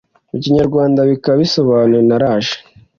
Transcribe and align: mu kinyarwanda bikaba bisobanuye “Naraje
mu 0.29 0.37
kinyarwanda 0.43 0.99
bikaba 1.09 1.35
bisobanuye 1.43 2.03
“Naraje 2.09 2.55